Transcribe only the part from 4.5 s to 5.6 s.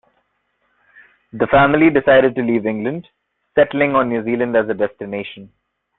as a destination.